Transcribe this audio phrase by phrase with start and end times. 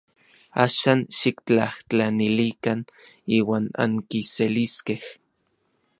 [0.63, 2.79] Axan xiktlajtlanilikan
[3.37, 5.01] iuan ankiseliskej.